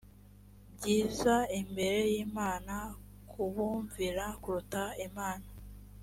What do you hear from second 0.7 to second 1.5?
byiza